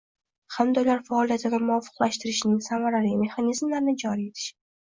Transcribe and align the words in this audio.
hamda 0.53 0.83
ular 0.85 1.03
faoliyatini 1.09 1.59
muvofiqlashtirishning 1.67 2.57
samarali 2.71 3.15
mexanizmlarini 3.23 3.97
joriy 4.07 4.29
etish 4.35 4.53